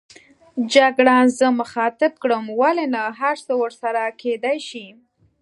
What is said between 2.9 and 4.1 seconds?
نه، هرڅه ورسره